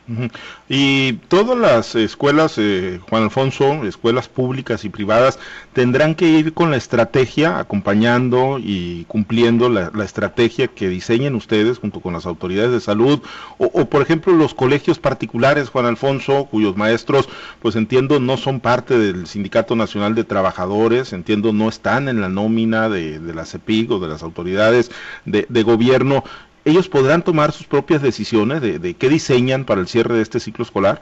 Y 0.69 1.13
todas 1.29 1.57
las 1.57 1.95
escuelas, 1.95 2.55
eh, 2.57 2.99
Juan 3.09 3.23
Alfonso, 3.23 3.85
escuelas 3.85 4.27
públicas 4.27 4.85
y 4.85 4.89
privadas, 4.89 5.39
tendrán 5.73 6.15
que 6.15 6.27
ir 6.27 6.53
con 6.53 6.71
la 6.71 6.77
estrategia, 6.77 7.59
acompañando 7.59 8.59
y 8.59 9.05
cumpliendo 9.05 9.69
la, 9.69 9.91
estrategia 10.03 10.67
que 10.67 10.87
diseñen 10.87 11.35
ustedes 11.35 11.79
junto 11.79 11.99
con 11.99 12.13
las 12.13 12.25
autoridades 12.25 12.71
de 12.71 12.79
salud, 12.79 13.21
o, 13.57 13.85
por 13.85 14.01
ejemplo 14.01 14.33
los 14.33 14.53
colegios 14.53 14.99
particulares, 14.99 15.69
Juan 15.69 15.85
Alfonso, 15.85 16.45
cuyos 16.45 16.77
maestros, 16.77 17.27
pues 17.61 17.75
entiendo, 17.75 18.19
no 18.19 18.37
son 18.37 18.59
parte 18.59 18.97
del 18.99 19.25
Sindicato 19.25 19.75
Nacional 19.75 20.13
de 20.13 20.23
Trabajadores, 20.23 21.13
entiendo, 21.13 21.53
no 21.53 21.69
están 21.69 22.07
en 22.07 22.21
la 22.21 22.29
nómina 22.29 22.89
de, 22.89 23.19
la 23.33 23.45
CEPIG 23.45 23.91
o 23.91 23.99
de 23.99 24.07
las 24.07 24.23
autoridades 24.23 24.91
de, 25.25 25.45
de 25.49 25.63
gobierno 25.63 26.23
ellos 26.65 26.89
podrán 26.89 27.21
tomar 27.21 27.51
sus 27.51 27.67
propias 27.67 28.01
decisiones 28.01 28.59
de, 28.61 28.93
qué 28.95 29.07
diseñan 29.07 29.65
para 29.65 29.81
el 29.81 29.87
cierre 29.87 30.15
de 30.15 30.23
este 30.23 30.39
ciclo 30.39 30.63
escolar? 30.63 31.01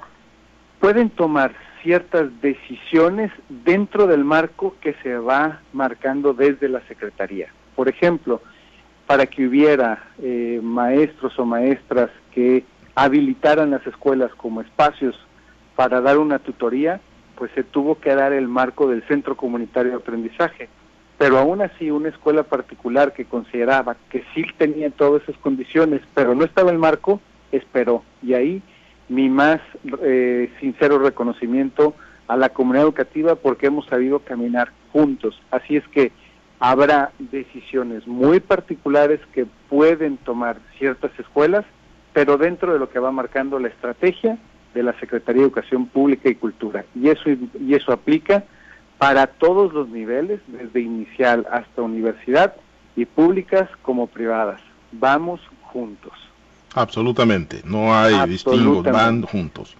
Pueden 0.80 1.10
tomar 1.10 1.56
ciertas 1.82 2.30
decisiones 2.42 3.32
dentro 3.50 4.06
del 4.06 4.26
marco 4.26 4.76
que 4.82 4.94
se 5.02 5.18
va 5.18 5.62
marcando 5.72 6.34
desde 6.34 6.68
la 6.68 6.82
Secretaría. 6.88 7.48
Por 7.76 7.88
ejemplo, 7.88 8.42
para 9.08 9.26
que 9.26 9.48
hubiera 9.48 10.04
eh, 10.22 10.60
maestros 10.62 11.40
o 11.40 11.46
maestras 11.46 12.10
que 12.34 12.66
habilitaran 12.96 13.72
las 13.72 13.88
escuelas 13.88 14.32
como 14.36 14.62
espacios 14.62 15.16
para 15.78 16.02
dar 16.02 16.18
una 16.18 16.40
tutoría, 16.40 17.00
pues 17.36 17.52
se 17.56 17.64
tuvo 17.64 18.00
que 18.00 18.14
dar 18.14 18.34
el 18.34 18.50
marco 18.50 18.88
del 18.88 19.02
Centro 19.08 19.38
Comunitario 19.38 19.92
de 19.92 19.98
Aprendizaje 19.98 20.70
pero 21.24 21.38
aún 21.38 21.62
así 21.62 21.90
una 21.90 22.10
escuela 22.10 22.44
particular 22.44 23.14
que 23.14 23.24
consideraba 23.24 23.96
que 24.10 24.26
sí 24.36 24.44
tenía 24.58 24.90
todas 24.90 25.24
esas 25.24 25.38
condiciones, 25.38 26.02
pero 26.14 26.36
no 26.36 26.44
estaba 26.44 26.70
el 26.70 26.78
marco, 26.78 27.22
esperó. 27.54 28.04
Y 28.22 28.34
ahí 28.34 28.62
mi 29.08 29.30
más 29.30 29.62
eh, 30.02 30.52
sincero 30.60 31.00
reconocimiento 31.00 31.96
a 32.28 32.36
la 32.36 32.50
comunidad 32.50 32.84
educativa 32.84 33.36
porque 33.36 33.68
hemos 33.68 33.86
sabido 33.86 34.20
caminar 34.20 34.74
juntos. 34.92 35.42
Así 35.50 35.78
es 35.78 35.88
que 35.88 36.12
habrá 36.60 37.14
decisiones 37.20 38.06
muy 38.06 38.42
particulares 38.42 39.22
que 39.32 39.46
pueden 39.70 40.18
tomar 40.18 40.58
ciertas 40.78 41.18
escuelas, 41.18 41.64
pero 42.12 42.38
dentro 42.38 42.74
de 42.74 42.80
lo 42.80 42.90
que 42.90 43.00
va 43.00 43.14
marcando 43.14 43.60
la 43.60 43.70
estrategia 43.70 44.38
de 44.74 44.84
la 44.84 44.92
Secretaría 45.00 45.44
de 45.44 45.48
Educación 45.48 45.86
Pública 45.86 46.28
y 46.28 46.36
Cultura. 46.36 46.84
Y 46.94 47.08
eso, 47.08 47.30
y 47.30 47.76
eso 47.76 47.94
aplica 47.94 48.44
para 49.04 49.28
todos 49.28 49.74
los 49.74 49.90
niveles, 49.90 50.40
desde 50.48 50.80
inicial 50.80 51.46
hasta 51.52 51.82
universidad, 51.82 52.56
y 52.96 53.04
públicas 53.04 53.70
como 53.82 54.08
privadas. 54.08 54.62
Vamos 54.94 55.42
juntos. 55.62 56.14
Absolutamente, 56.74 57.62
no 57.66 57.94
hay 57.94 58.30
distingos, 58.30 58.82
van 58.86 59.24
juntos. 59.24 59.76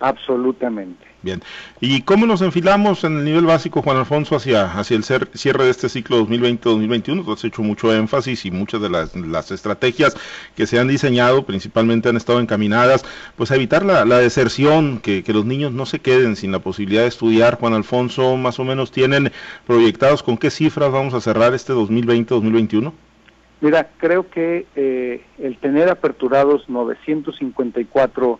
Absolutamente. 0.00 1.05
Bien. 1.22 1.42
¿Y 1.80 2.02
cómo 2.02 2.26
nos 2.26 2.42
enfilamos 2.42 3.02
en 3.04 3.18
el 3.18 3.24
nivel 3.24 3.46
básico, 3.46 3.82
Juan 3.82 3.96
Alfonso, 3.96 4.36
hacia, 4.36 4.72
hacia 4.72 4.96
el 4.96 5.02
cierre 5.02 5.64
de 5.64 5.70
este 5.70 5.88
ciclo 5.88 6.26
2020-2021? 6.26 7.24
Tú 7.24 7.32
has 7.32 7.44
hecho 7.44 7.62
mucho 7.62 7.92
énfasis 7.92 8.44
y 8.44 8.50
muchas 8.50 8.80
de 8.80 8.90
las, 8.90 9.16
las, 9.16 9.50
estrategias 9.50 10.16
que 10.54 10.66
se 10.66 10.78
han 10.78 10.88
diseñado 10.88 11.44
principalmente 11.44 12.08
han 12.08 12.16
estado 12.16 12.40
encaminadas 12.40 13.04
pues 13.34 13.50
a 13.50 13.56
evitar 13.56 13.84
la, 13.84 14.04
deserción, 14.04 14.98
que, 14.98 15.24
que, 15.24 15.32
los 15.32 15.44
niños 15.44 15.72
no 15.72 15.86
se 15.86 15.98
queden 15.98 16.36
sin 16.36 16.52
la 16.52 16.58
posibilidad 16.58 17.02
de 17.02 17.08
estudiar. 17.08 17.58
Juan 17.58 17.74
Alfonso, 17.74 18.36
más 18.36 18.58
o 18.58 18.64
menos 18.64 18.92
tienen 18.92 19.32
proyectados 19.66 20.22
con 20.22 20.36
qué 20.36 20.50
cifras 20.50 20.92
vamos 20.92 21.14
a 21.14 21.20
cerrar 21.20 21.54
este 21.54 21.72
2020-2021? 21.72 22.92
Mira, 23.60 23.88
creo 23.96 24.28
que 24.28 24.66
eh, 24.76 25.22
el 25.38 25.56
tener 25.58 25.88
aperturados 25.88 26.68
954 26.68 28.38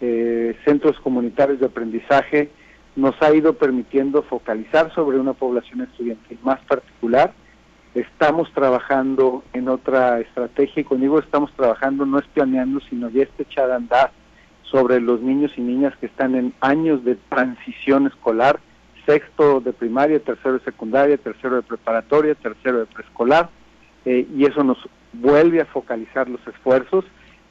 eh, 0.00 0.56
centros 0.64 0.98
comunitarios 1.00 1.60
de 1.60 1.66
aprendizaje 1.66 2.50
nos 2.96 3.14
ha 3.22 3.34
ido 3.34 3.54
permitiendo 3.54 4.22
focalizar 4.22 4.92
sobre 4.94 5.18
una 5.18 5.34
población 5.34 5.82
estudiantil 5.82 6.38
más 6.42 6.60
particular. 6.60 7.32
Estamos 7.94 8.50
trabajando 8.52 9.42
en 9.52 9.68
otra 9.68 10.20
estrategia 10.20 10.80
y 10.80 10.84
conmigo 10.84 11.18
estamos 11.18 11.52
trabajando, 11.52 12.04
no 12.04 12.18
es 12.18 12.26
planeando, 12.26 12.80
sino 12.88 13.08
ya 13.10 13.22
está 13.22 13.42
echada 13.42 13.74
a 13.74 13.78
andar 13.78 14.10
sobre 14.70 15.00
los 15.00 15.20
niños 15.20 15.52
y 15.56 15.60
niñas 15.60 15.94
que 15.98 16.06
están 16.06 16.34
en 16.34 16.52
años 16.60 17.04
de 17.04 17.16
transición 17.28 18.06
escolar, 18.06 18.60
sexto 19.06 19.60
de 19.60 19.72
primaria, 19.72 20.18
tercero 20.18 20.58
de 20.58 20.64
secundaria, 20.64 21.16
tercero 21.16 21.56
de 21.56 21.62
preparatoria, 21.62 22.34
tercero 22.34 22.80
de 22.80 22.86
preescolar, 22.86 23.48
eh, 24.04 24.26
y 24.34 24.44
eso 24.44 24.64
nos 24.64 24.78
vuelve 25.12 25.60
a 25.60 25.66
focalizar 25.66 26.28
los 26.28 26.44
esfuerzos 26.46 27.04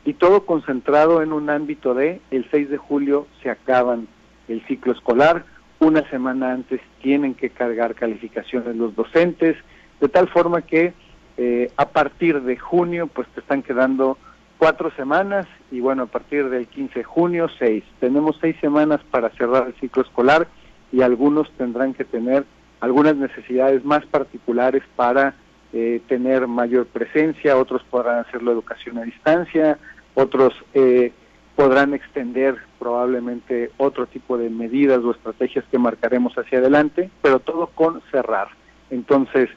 y 0.05 0.13
todo 0.13 0.45
concentrado 0.45 1.21
en 1.21 1.33
un 1.33 1.49
ámbito 1.49 1.93
de 1.95 2.21
el 2.31 2.47
6 2.51 2.69
de 2.69 2.77
julio 2.77 3.27
se 3.41 3.49
acaban 3.49 4.07
el 4.47 4.65
ciclo 4.67 4.93
escolar, 4.93 5.45
una 5.79 6.07
semana 6.09 6.51
antes 6.51 6.79
tienen 7.01 7.33
que 7.33 7.49
cargar 7.49 7.95
calificaciones 7.95 8.75
los 8.75 8.95
docentes, 8.95 9.57
de 9.99 10.07
tal 10.07 10.29
forma 10.29 10.61
que 10.61 10.93
eh, 11.37 11.71
a 11.75 11.89
partir 11.89 12.41
de 12.41 12.57
junio 12.57 13.07
pues 13.07 13.27
te 13.29 13.39
están 13.41 13.63
quedando 13.63 14.17
cuatro 14.57 14.91
semanas 14.91 15.47
y 15.71 15.79
bueno, 15.79 16.03
a 16.03 16.07
partir 16.07 16.49
del 16.49 16.67
15 16.67 16.99
de 16.99 17.03
junio 17.03 17.47
seis. 17.59 17.83
Tenemos 17.99 18.37
seis 18.39 18.55
semanas 18.61 19.01
para 19.09 19.29
cerrar 19.31 19.67
el 19.67 19.73
ciclo 19.75 20.03
escolar 20.03 20.47
y 20.91 21.01
algunos 21.01 21.51
tendrán 21.57 21.93
que 21.93 22.05
tener 22.05 22.45
algunas 22.79 23.15
necesidades 23.15 23.83
más 23.83 24.05
particulares 24.05 24.83
para 24.95 25.35
eh, 25.73 26.01
tener 26.07 26.47
mayor 26.47 26.85
presencia, 26.85 27.57
otros 27.57 27.83
podrán 27.89 28.19
hacerlo 28.19 28.51
educación 28.51 28.97
a 28.97 29.01
distancia, 29.01 29.77
otros 30.15 30.53
eh, 30.73 31.11
podrán 31.55 31.93
extender 31.93 32.57
probablemente 32.79 33.71
otro 33.77 34.07
tipo 34.07 34.37
de 34.37 34.49
medidas 34.49 35.03
o 35.03 35.11
estrategias 35.11 35.65
que 35.71 35.77
marcaremos 35.77 36.37
hacia 36.37 36.59
adelante, 36.59 37.09
pero 37.21 37.39
todo 37.39 37.67
con 37.67 38.01
cerrar. 38.11 38.49
Entonces, 38.89 39.49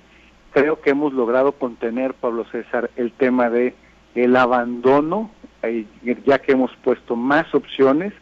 creo 0.53 0.81
que 0.81 0.91
hemos 0.91 1.13
logrado 1.13 1.53
contener, 1.53 2.15
Pablo 2.15 2.45
César, 2.53 2.91
el 2.97 3.13
tema 3.13 3.51
de 3.51 3.75
el 4.15 4.37
abandono, 4.37 5.31
eh, 5.63 5.87
ya 6.25 6.39
que 6.39 6.53
hemos 6.53 6.75
puesto 6.83 7.17
más 7.17 7.53
opciones, 7.55 8.13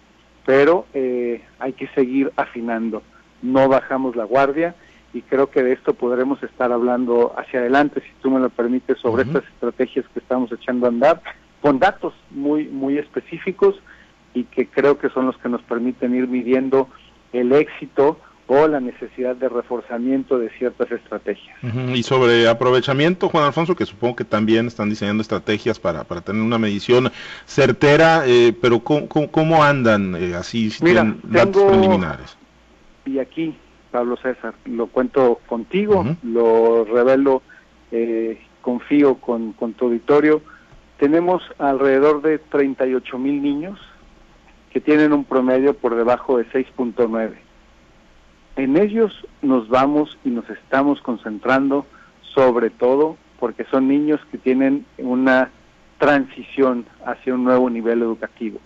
pero 0.44 0.86
eh, 0.94 1.42
hay 1.58 1.72
que 1.72 1.88
seguir 1.88 2.32
afinando. 2.36 3.02
No 3.42 3.68
bajamos 3.68 4.16
la 4.16 4.24
guardia 4.24 4.74
y 5.12 5.22
creo 5.22 5.50
que 5.50 5.62
de 5.62 5.72
esto 5.72 5.94
podremos 5.94 6.42
estar 6.42 6.72
hablando 6.72 7.34
hacia 7.38 7.60
adelante, 7.60 8.00
si 8.00 8.10
tú 8.20 8.30
me 8.30 8.40
lo 8.40 8.50
permites, 8.50 8.98
sobre 8.98 9.22
estas 9.22 9.44
estrategias 9.44 10.04
que 10.12 10.20
estamos 10.20 10.50
echando 10.52 10.86
a 10.86 10.90
andar 10.90 11.22
con 11.66 11.80
datos 11.80 12.14
muy, 12.30 12.66
muy 12.68 12.96
específicos 12.96 13.74
y 14.34 14.44
que 14.44 14.68
creo 14.68 14.98
que 14.98 15.08
son 15.08 15.26
los 15.26 15.36
que 15.38 15.48
nos 15.48 15.60
permiten 15.62 16.14
ir 16.14 16.28
midiendo 16.28 16.88
el 17.32 17.50
éxito 17.50 18.20
o 18.46 18.68
la 18.68 18.78
necesidad 18.78 19.34
de 19.34 19.48
reforzamiento 19.48 20.38
de 20.38 20.48
ciertas 20.50 20.92
estrategias. 20.92 21.56
Y 21.92 22.04
sobre 22.04 22.46
aprovechamiento, 22.46 23.28
Juan 23.28 23.42
Alfonso, 23.42 23.74
que 23.74 23.84
supongo 23.84 24.14
que 24.14 24.24
también 24.24 24.68
están 24.68 24.90
diseñando 24.90 25.22
estrategias 25.22 25.80
para, 25.80 26.04
para 26.04 26.20
tener 26.20 26.40
una 26.40 26.56
medición 26.56 27.10
certera, 27.46 28.22
eh, 28.26 28.54
pero 28.62 28.78
¿cómo, 28.78 29.64
andan 29.64 30.14
eh, 30.14 30.36
así 30.36 30.70
si 30.70 30.84
tienen 30.84 31.18
datos 31.24 31.64
preliminares? 31.64 32.38
Y 33.06 33.18
aquí, 33.18 33.56
Pablo 33.90 34.16
César, 34.18 34.54
lo 34.66 34.86
cuento 34.86 35.40
contigo, 35.48 36.06
lo 36.22 36.84
revelo, 36.84 37.42
eh, 37.90 38.40
confío 38.60 39.16
con, 39.16 39.52
con 39.54 39.72
tu 39.72 39.86
auditorio, 39.86 40.42
tenemos 40.98 41.42
alrededor 41.58 42.22
de 42.22 42.38
38 42.38 43.18
mil 43.18 43.42
niños 43.42 43.78
que 44.72 44.80
tienen 44.80 45.12
un 45.12 45.24
promedio 45.24 45.74
por 45.74 45.94
debajo 45.94 46.38
de 46.38 46.46
6.9. 46.46 47.34
En 48.56 48.76
ellos 48.76 49.12
nos 49.42 49.68
vamos 49.68 50.18
y 50.24 50.30
nos 50.30 50.48
estamos 50.48 51.00
concentrando 51.02 51.86
sobre 52.34 52.70
todo 52.70 53.16
porque 53.38 53.64
son 53.70 53.88
niños 53.88 54.20
que 54.30 54.38
tienen 54.38 54.86
una 54.98 55.50
transición 55.98 56.86
hacia 57.04 57.34
un 57.34 57.44
nuevo 57.44 57.68
nivel 57.70 58.02
educativo. 58.02 58.60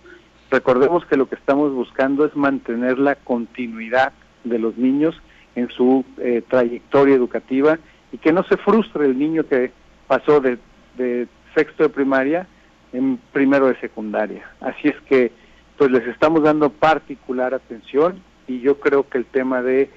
Recordemos 0.49 1.05
que 1.05 1.17
lo 1.17 1.27
que 1.27 1.35
estamos 1.35 1.73
buscando 1.73 2.25
es 2.25 2.35
mantener 2.35 2.99
la 2.99 3.15
continuidad 3.15 4.13
de 4.43 4.59
los 4.59 4.77
niños 4.77 5.15
en 5.55 5.69
su 5.69 6.03
eh, 6.17 6.41
trayectoria 6.49 7.15
educativa 7.15 7.79
y 8.11 8.17
que 8.17 8.33
no 8.33 8.43
se 8.43 8.57
frustre 8.57 9.05
el 9.05 9.17
niño 9.17 9.45
que 9.45 9.71
pasó 10.07 10.41
de, 10.41 10.57
de 10.97 11.27
sexto 11.55 11.83
de 11.83 11.89
primaria 11.89 12.47
en 12.93 13.17
primero 13.31 13.67
de 13.67 13.79
secundaria. 13.79 14.45
Así 14.59 14.87
es 14.87 14.99
que 15.07 15.31
pues 15.77 15.91
les 15.91 16.07
estamos 16.07 16.43
dando 16.43 16.69
particular 16.69 17.53
atención 17.53 18.21
y 18.47 18.59
yo 18.59 18.79
creo 18.79 19.07
que 19.09 19.17
el 19.17 19.25
tema 19.25 19.61
de 19.61 19.89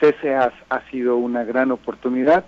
CCAs 0.00 0.52
ha 0.70 0.80
sido 0.90 1.16
una 1.16 1.44
gran 1.44 1.70
oportunidad. 1.72 2.44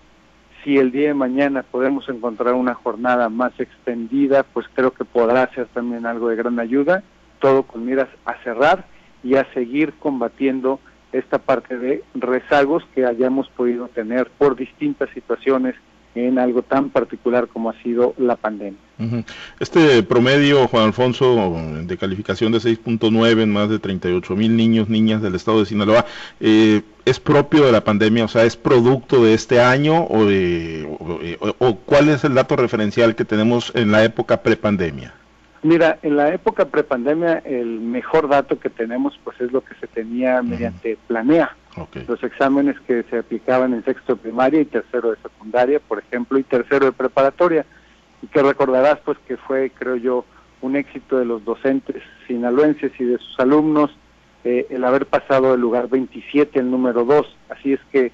Si 0.63 0.77
el 0.77 0.91
día 0.91 1.09
de 1.09 1.15
mañana 1.15 1.63
podemos 1.63 2.09
encontrar 2.09 2.55
una 2.55 2.75
jornada 2.75 3.29
más 3.29 3.53
extendida, 3.59 4.43
pues 4.43 4.67
creo 4.75 4.93
que 4.93 5.05
podrá 5.05 5.53
ser 5.55 5.67
también 5.67 6.07
algo 6.07 6.29
de 6.29 6.37
gran 6.37 6.59
ayuda, 6.59 7.03
todo 7.41 7.63
con 7.63 7.85
miras 7.85 8.09
a 8.25 8.35
cerrar 8.43 8.87
y 9.23 9.37
a 9.37 9.45
seguir 9.53 9.95
combatiendo 9.99 10.81
esta 11.13 11.39
parte 11.39 11.79
de 11.79 12.05
rezagos 12.15 12.85
que 12.95 13.07
hayamos 13.07 13.49
podido 13.51 13.89
tener 13.89 14.29
por 14.31 14.57
distintas 14.57 15.09
situaciones 15.11 15.75
en 16.15 16.39
algo 16.39 16.63
tan 16.63 16.91
particular 16.91 17.49
como 17.49 17.71
ha 17.71 17.83
sido 17.83 18.15
la 18.19 18.37
pandemia. 18.37 18.79
Este 19.61 20.03
promedio, 20.03 20.67
Juan 20.67 20.87
Alfonso, 20.87 21.57
de 21.85 21.97
calificación 21.97 22.51
de 22.51 22.59
6.9 22.59 23.43
en 23.43 23.53
más 23.53 23.69
de 23.71 23.79
38 23.79 24.35
mil 24.35 24.57
niños, 24.57 24.89
niñas 24.89 25.23
del 25.23 25.37
estado 25.37 25.61
de 25.61 25.67
Sinaloa, 25.67 26.05
eh, 26.41 26.83
¿es 27.05 27.21
propio 27.21 27.65
de 27.65 27.73
la 27.73 27.85
pandemia? 27.85 28.25
O 28.25 28.29
sea, 28.29 28.45
¿es 28.45 28.57
producto 28.57 29.23
de 29.23 29.35
este 29.35 29.61
año 29.61 30.03
o, 30.03 30.27
o, 31.59 31.77
cuál 31.77 32.09
es 32.09 32.25
el 32.25 32.35
dato 32.35 32.57
referencial 32.57 33.15
que 33.15 33.25
tenemos 33.25 33.73
en 33.77 33.93
la 33.93 34.03
época 34.03 34.43
prepandemia? 34.43 35.15
Mira, 35.63 35.99
en 36.03 36.17
la 36.17 36.33
época 36.33 36.67
prepandemia 36.67 37.39
el 37.39 37.81
mejor 37.81 38.29
dato 38.29 38.59
que 38.61 38.71
tenemos 38.71 39.19
pues 39.25 39.41
es 39.41 39.53
lo 39.53 39.63
que 39.63 39.75
se 39.77 39.87
tenía 39.89 40.43
mediante 40.43 40.97
Planea. 41.07 41.57
Los 42.09 42.23
exámenes 42.25 42.79
que 42.87 43.05
se 43.05 43.19
aplicaban 43.19 43.73
en 43.73 43.85
sexto 43.85 44.15
de 44.15 44.23
primaria 44.23 44.61
y 44.61 44.65
tercero 44.65 45.11
de 45.11 45.17
secundaria, 45.17 45.81
por 45.81 46.01
ejemplo, 46.01 46.39
y 46.39 46.43
tercero 46.43 46.87
de 46.87 46.93
preparatoria 46.93 47.65
y 48.23 48.27
que 48.27 48.43
recordarás 48.43 48.99
pues 49.05 49.19
que 49.27 49.37
fue, 49.37 49.71
creo 49.71 49.97
yo, 49.97 50.25
un 50.61 50.77
éxito 50.77 51.19
de 51.19 51.25
los 51.25 51.45
docentes 51.45 52.03
sinaloenses 52.27 52.93
y 52.99 53.05
de 53.05 53.19
sus 53.19 53.39
alumnos 53.39 53.91
eh, 54.45 54.67
el 54.71 54.85
haber 54.85 55.07
pasado 55.07 55.53
del 55.53 55.61
lugar 55.61 55.89
27 55.89 56.59
al 56.59 56.71
número 56.71 57.05
2. 57.05 57.37
Así 57.51 57.73
es 57.73 57.81
que 57.93 58.13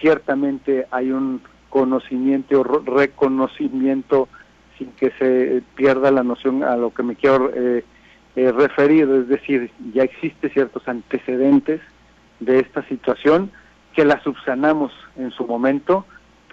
ciertamente 0.00 0.86
hay 0.90 1.10
un 1.10 1.40
conocimiento 1.68 2.60
o 2.60 2.64
reconocimiento 2.64 4.28
sin 4.78 4.92
que 4.92 5.10
se 5.18 5.62
pierda 5.74 6.10
la 6.10 6.22
noción 6.22 6.62
a 6.62 6.76
lo 6.76 6.92
que 6.92 7.02
me 7.02 7.16
quiero 7.16 7.50
eh, 7.54 7.84
eh, 8.36 8.52
referir, 8.52 9.08
es 9.08 9.28
decir, 9.28 9.70
ya 9.92 10.02
existe 10.02 10.48
ciertos 10.50 10.86
antecedentes 10.88 11.80
de 12.40 12.58
esta 12.60 12.86
situación 12.88 13.50
que 13.94 14.04
la 14.04 14.20
subsanamos 14.22 14.92
en 15.16 15.30
su 15.30 15.46
momento 15.46 16.04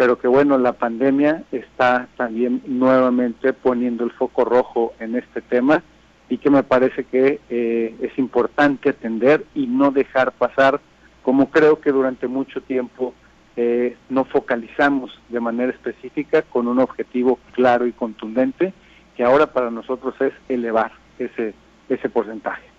pero 0.01 0.17
que 0.17 0.27
bueno, 0.27 0.57
la 0.57 0.73
pandemia 0.73 1.43
está 1.51 2.07
también 2.17 2.63
nuevamente 2.65 3.53
poniendo 3.53 4.03
el 4.03 4.09
foco 4.09 4.43
rojo 4.45 4.93
en 4.99 5.15
este 5.15 5.41
tema 5.41 5.83
y 6.27 6.39
que 6.39 6.49
me 6.49 6.63
parece 6.63 7.03
que 7.03 7.39
eh, 7.51 7.95
es 8.01 8.17
importante 8.17 8.89
atender 8.89 9.45
y 9.53 9.67
no 9.67 9.91
dejar 9.91 10.31
pasar, 10.31 10.81
como 11.21 11.51
creo 11.51 11.81
que 11.81 11.91
durante 11.91 12.27
mucho 12.27 12.61
tiempo 12.61 13.13
eh, 13.57 13.97
no 14.09 14.25
focalizamos 14.25 15.19
de 15.29 15.39
manera 15.39 15.71
específica 15.71 16.41
con 16.43 16.67
un 16.67 16.79
objetivo 16.79 17.39
claro 17.53 17.85
y 17.85 17.91
contundente, 17.91 18.73
que 19.15 19.23
ahora 19.23 19.47
para 19.47 19.69
nosotros 19.69 20.15
es 20.21 20.33
elevar 20.47 20.91
ese, 21.19 21.53
ese 21.89 22.09
porcentaje. 22.09 22.71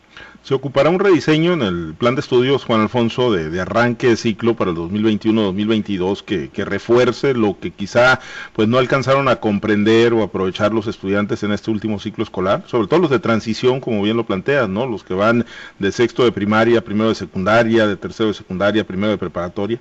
Se 0.42 0.54
ocupará 0.54 0.90
un 0.90 0.98
rediseño 0.98 1.52
en 1.52 1.62
el 1.62 1.94
plan 1.94 2.16
de 2.16 2.20
estudios, 2.20 2.64
Juan 2.64 2.80
Alfonso, 2.80 3.32
de, 3.32 3.60
arranque 3.60 4.08
de 4.08 4.16
ciclo 4.16 4.54
para 4.54 4.72
el 4.72 4.76
2021-2022 4.76 6.22
que, 6.22 6.48
que, 6.50 6.64
refuerce 6.64 7.32
lo 7.32 7.58
que 7.58 7.70
quizá 7.70 8.20
pues 8.52 8.66
no 8.66 8.78
alcanzaron 8.78 9.28
a 9.28 9.36
comprender 9.36 10.12
o 10.12 10.22
aprovechar 10.22 10.72
los 10.72 10.88
estudiantes 10.88 11.44
en 11.44 11.52
este 11.52 11.70
último 11.70 12.00
ciclo 12.00 12.24
escolar, 12.24 12.64
sobre 12.66 12.88
todo 12.88 13.00
los 13.00 13.10
de 13.10 13.20
transición, 13.20 13.80
como 13.80 14.02
bien 14.02 14.16
lo 14.16 14.26
planteas, 14.26 14.68
¿no? 14.68 14.86
Los 14.86 15.04
que 15.04 15.14
van 15.14 15.46
de 15.78 15.92
sexto 15.92 16.24
de 16.24 16.32
primaria, 16.32 16.82
primero 16.82 17.08
de 17.08 17.14
secundaria, 17.14 17.86
de 17.86 17.96
tercero 17.96 18.28
de 18.28 18.34
secundaria, 18.34 18.84
primero 18.84 19.12
de 19.12 19.18
preparatoria. 19.18 19.78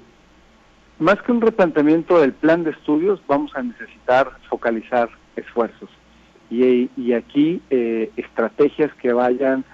Más 1.01 1.19
que 1.23 1.31
un 1.31 1.41
replanteamiento 1.41 2.21
del 2.21 2.31
plan 2.31 2.63
de 2.63 2.69
estudios, 2.69 3.19
vamos 3.27 3.55
a 3.55 3.63
necesitar 3.63 4.33
focalizar 4.47 5.09
esfuerzos 5.35 5.89
y, 6.51 7.13
aquí 7.13 7.59
eh, 7.71 8.11
estrategias 8.17 8.93
que 9.01 9.11
vayan 9.11 9.65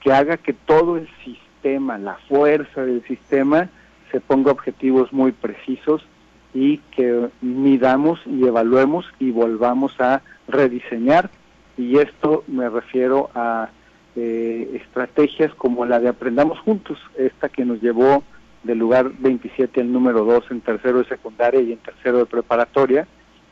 que 0.00 0.12
haga 0.12 0.36
que 0.36 0.52
todo 0.52 0.96
el 0.96 1.08
sistema, 1.24 1.98
la 1.98 2.14
fuerza 2.28 2.84
del 2.84 3.02
sistema, 3.02 3.68
se 4.12 4.20
ponga 4.20 4.52
objetivos 4.52 5.12
muy 5.12 5.32
precisos 5.32 6.06
y 6.54 6.78
que 6.92 7.30
midamos 7.40 8.20
y 8.24 8.46
evaluemos 8.46 9.06
y 9.18 9.32
volvamos 9.32 10.00
a 10.00 10.22
rediseñar. 10.46 11.30
Y 11.76 11.98
esto 11.98 12.44
me 12.46 12.68
refiero 12.68 13.28
a 13.34 13.70
eh, 14.14 14.80
estrategias 14.80 15.52
como 15.56 15.84
la 15.84 15.98
de 15.98 16.10
Aprendamos 16.10 16.60
Juntos, 16.60 17.00
esta 17.18 17.48
que 17.48 17.64
nos 17.64 17.82
llevó 17.82 18.22
del 18.66 18.78
lugar 18.78 19.12
27 19.18 19.80
al 19.80 19.92
número 19.92 20.24
2 20.24 20.50
en 20.50 20.60
tercero 20.60 20.98
de 20.98 21.08
secundaria 21.08 21.60
y 21.60 21.72
en 21.72 21.78
tercero 21.78 22.18
de 22.18 22.26
preparatoria, 22.26 23.06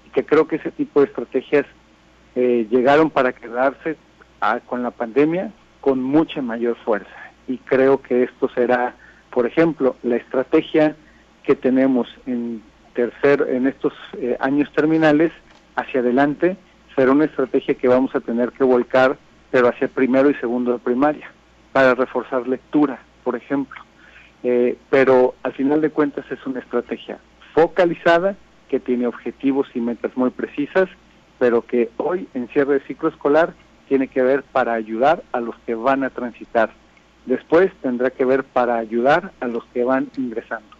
y 0.06 0.10
que 0.10 0.24
creo 0.24 0.46
que 0.46 0.56
ese 0.56 0.70
tipo 0.70 1.00
de 1.00 1.06
estrategias 1.06 1.66
eh, 2.34 2.66
llegaron 2.70 3.10
para 3.10 3.32
quedarse 3.32 3.96
ah, 4.40 4.60
con 4.66 4.82
la 4.82 4.90
pandemia, 4.90 5.52
con 5.80 6.02
mucha 6.02 6.42
mayor 6.42 6.76
fuerza. 6.84 7.14
Y 7.46 7.58
creo 7.58 8.02
que 8.02 8.24
esto 8.24 8.48
será, 8.48 8.94
por 9.30 9.46
ejemplo, 9.46 9.96
la 10.02 10.16
estrategia 10.16 10.96
que 11.44 11.54
tenemos 11.54 12.08
en 12.26 12.62
tercer, 12.94 13.46
en 13.50 13.66
estos 13.66 13.92
eh, 14.18 14.36
años 14.40 14.72
terminales 14.72 15.30
hacia 15.76 16.00
adelante, 16.00 16.56
será 16.96 17.12
una 17.12 17.26
estrategia 17.26 17.74
que 17.74 17.88
vamos 17.88 18.14
a 18.14 18.20
tener 18.20 18.52
que 18.52 18.64
volcar, 18.64 19.16
pero 19.50 19.68
hacia 19.68 19.88
primero 19.88 20.30
y 20.30 20.34
segundo 20.34 20.72
de 20.72 20.78
primaria, 20.78 21.30
para 21.72 21.94
reforzar 21.94 22.48
lectura, 22.48 22.98
por 23.22 23.36
ejemplo. 23.36 23.83
Eh, 24.44 24.76
pero 24.90 25.34
al 25.42 25.54
final 25.54 25.80
de 25.80 25.90
cuentas 25.90 26.24
es 26.30 26.46
una 26.46 26.60
estrategia 26.60 27.18
focalizada, 27.54 28.36
que 28.68 28.78
tiene 28.78 29.06
objetivos 29.06 29.68
y 29.74 29.80
metas 29.80 30.16
muy 30.16 30.30
precisas, 30.30 30.88
pero 31.38 31.62
que 31.62 31.90
hoy 31.96 32.28
en 32.34 32.48
cierre 32.48 32.74
de 32.74 32.86
ciclo 32.86 33.08
escolar 33.08 33.54
tiene 33.88 34.08
que 34.08 34.22
ver 34.22 34.42
para 34.42 34.74
ayudar 34.74 35.22
a 35.32 35.40
los 35.40 35.56
que 35.66 35.74
van 35.74 36.04
a 36.04 36.10
transitar. 36.10 36.70
Después 37.26 37.72
tendrá 37.82 38.10
que 38.10 38.24
ver 38.24 38.44
para 38.44 38.76
ayudar 38.76 39.32
a 39.40 39.46
los 39.46 39.64
que 39.66 39.84
van 39.84 40.08
ingresando. 40.16 40.73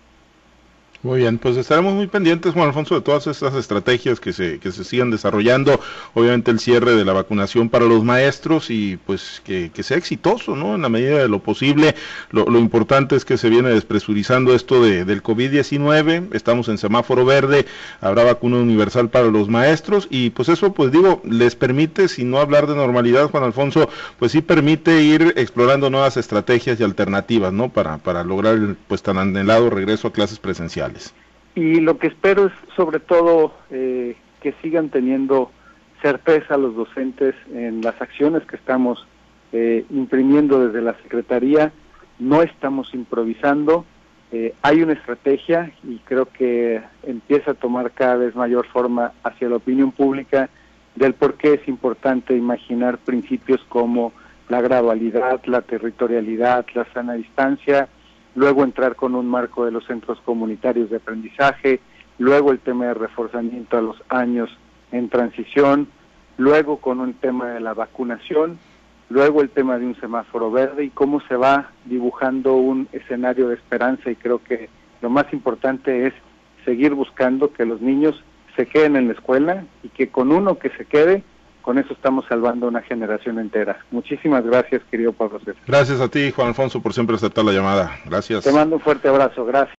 Muy 1.05 1.19
bien, 1.19 1.37
pues 1.37 1.59
estaremos 1.59 1.93
muy 1.93 2.07
pendientes, 2.07 2.55
Juan 2.55 2.69
Alfonso, 2.69 2.95
de 2.95 3.03
todas 3.03 3.27
estas 3.27 3.53
estrategias 3.57 4.21
que 4.21 4.33
se, 4.33 4.59
que 4.59 4.73
se 4.73 4.85
sigan 4.85 5.11
desarrollando. 5.11 5.79
Obviamente 6.15 6.51
el 6.51 6.61
cierre 6.61 6.95
de 6.95 7.05
la 7.05 7.13
vacunación 7.13 7.69
para 7.69 7.85
los 7.85 8.03
maestros 8.03 8.71
y 8.71 8.97
pues 8.97 9.43
que, 9.45 9.71
sea 9.83 9.99
exitoso, 9.99 10.57
¿no? 10.57 10.75
En 10.75 10.81
la 10.81 10.89
medida 10.89 11.19
de 11.19 11.29
lo 11.29 11.41
posible. 11.41 11.95
Lo, 12.31 12.59
importante 12.59 13.17
es 13.17 13.27
que 13.27 13.37
se 13.37 13.51
viene 13.51 13.69
despresurizando 13.69 14.55
esto 14.55 14.83
de, 14.83 15.05
del 15.05 15.23
COVID-19. 15.23 16.29
Estamos 16.33 16.71
en 16.71 16.79
semáforo 16.79 17.27
verde, 17.27 17.67
habrá 18.01 18.25
vacuna 18.25 18.57
universal 18.57 19.11
para 19.11 19.27
los 19.27 19.51
maestros 19.51 20.09
y 20.09 20.31
pues 20.31 20.49
eso, 20.49 20.73
pues 20.73 20.91
digo, 20.91 21.21
les 21.23 21.55
permite, 21.55 22.09
si 22.09 22.25
no 22.25 22.39
hablar 22.39 22.67
de 22.67 22.77
normalidad, 22.77 23.29
Juan 23.29 23.45
Alfonso, 23.45 23.91
pues 24.19 24.33
sí 24.33 24.41
permite 24.41 25.03
ir 25.03 25.35
explorando 25.37 25.91
nuevas 25.91 26.17
estrategias 26.17 26.81
y 26.81 26.83
alternativas, 26.83 27.53
¿no? 27.53 27.69
Para, 27.69 27.99
para 27.99 28.25
lograr 28.25 28.55
el 28.55 28.77
pues 28.89 29.03
tan 29.03 29.19
anhelado 29.19 29.69
regreso 29.69 30.09
a 30.09 30.13
clases 30.15 30.39
presenciales. 30.39 30.94
Y 31.55 31.81
lo 31.81 31.99
que 31.99 32.09
espero 32.09 32.47
es 32.47 32.53
sobre 32.77 32.99
todo 32.99 33.55
eh, 33.71 34.17
que 34.41 34.55
sigan 34.63 34.89
teniendo 34.89 35.51
certeza 36.03 36.57
los 36.57 36.75
docentes 36.75 37.35
en 37.53 37.81
las 37.81 38.01
acciones 38.01 38.45
que 38.45 38.57
estamos 38.57 39.07
eh, 39.53 39.85
imprimiendo 39.91 40.67
desde 40.67 40.83
la 40.83 40.95
Secretaría. 41.03 41.73
No 42.19 42.43
estamos 42.43 42.93
improvisando, 42.93 43.85
eh, 44.33 44.53
hay 44.63 44.83
una 44.83 44.95
estrategia 44.95 45.73
y 45.85 45.99
creo 45.99 46.27
que 46.27 46.83
empieza 47.05 47.53
a 47.53 47.55
tomar 47.55 47.93
cada 47.93 48.17
vez 48.17 48.35
mayor 48.35 48.67
forma 48.67 49.13
hacia 49.23 49.49
la 49.49 49.57
opinión 49.57 49.93
pública 49.93 50.51
del 50.97 51.15
por 51.15 51.35
qué 51.35 51.55
es 51.55 51.69
importante 51.69 52.37
imaginar 52.37 52.99
principios 52.99 53.61
como 53.69 54.13
la 54.49 54.61
gradualidad, 54.61 55.41
la 55.47 55.63
territorialidad, 55.63 56.67
la 56.75 56.85
sana 56.93 57.15
distancia, 57.15 57.89
luego 58.35 58.65
entrar 58.65 58.97
con 58.97 59.15
un 59.15 59.27
marco 59.27 59.65
de 59.65 59.71
los 59.71 59.85
centros 59.87 60.21
comunitarios 60.25 60.91
de 60.91 60.97
aprendizaje, 60.97 61.81
luego 62.19 62.53
el 62.53 62.61
tema 62.61 62.87
de 62.87 62.95
reforzamiento 62.95 63.77
a 63.77 63.83
los 63.83 63.97
años 64.09 64.51
en 64.93 65.09
transición, 65.09 65.89
luego 66.37 66.79
con 66.79 67.01
un 67.01 67.15
tema 67.15 67.49
de 67.51 67.61
la 67.61 67.75
vacunación, 67.75 68.59
luego 69.09 69.41
el 69.41 69.51
tema 69.51 69.79
de 69.79 69.87
un 69.87 69.97
semáforo 70.01 70.51
verde 70.51 70.85
y 70.85 70.91
cómo 70.91 71.21
se 71.23 71.37
va 71.37 71.71
dibujando 71.85 72.55
un 72.55 72.89
escenario 72.93 73.49
de 73.49 73.55
esperanza. 73.55 74.11
Y 74.11 74.17
creo 74.17 74.43
que 74.43 74.69
lo 75.01 75.11
más 75.11 75.33
importante 75.33 76.07
es 76.07 76.15
seguir 76.65 76.95
buscando 76.95 77.53
que 77.53 77.65
los 77.65 77.81
niños 77.81 78.23
se 78.57 78.67
queden 78.67 78.97
en 78.97 79.09
la 79.09 79.15
escuela 79.15 79.65
y 79.83 79.89
que 79.89 80.09
con 80.09 80.33
uno 80.33 80.59
que 80.59 80.71
se 80.71 80.85
quede 80.85 81.23
con 81.65 81.79
eso 81.79 81.95
estamos 81.95 82.27
salvando 82.29 82.69
una 82.69 82.83
generación 82.83 83.39
entera. 83.39 83.79
Muchísimas 83.91 84.45
gracias, 84.45 84.83
querido 84.91 85.15
Pablo 85.15 85.39
César. 85.39 85.63
Gracias 85.67 85.99
a 85.99 86.09
ti, 86.09 86.31
Juan 86.31 86.49
Alfonso, 86.49 86.83
por 86.83 86.93
siempre 86.93 87.17
aceptar 87.17 87.43
la 87.43 87.53
llamada. 87.53 87.91
Gracias. 88.05 88.45
Te 88.45 88.53
mando 88.53 88.77
un 88.77 88.83
fuerte 88.83 89.09
abrazo. 89.09 89.47
Gracias. 89.47 89.73